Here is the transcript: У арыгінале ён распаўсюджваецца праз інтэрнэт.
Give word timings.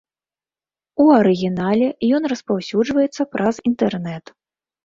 У 1.03 1.05
арыгінале 1.17 1.87
ён 2.21 2.25
распаўсюджваецца 2.33 3.29
праз 3.37 3.55
інтэрнэт. 3.73 4.25